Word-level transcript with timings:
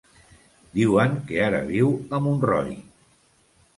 Diuen 0.77 1.13
que 1.31 1.37
ara 1.49 1.61
viu 1.69 1.93
a 2.19 2.23
Montroi. 2.29 2.77